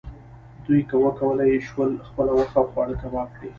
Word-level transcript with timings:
دوی 0.65 0.81
وکولی 1.03 1.53
شول 1.67 1.91
خپله 2.07 2.31
غوښه 2.37 2.57
او 2.61 2.67
خواړه 2.71 2.95
کباب 3.01 3.29
کړي. 3.37 3.49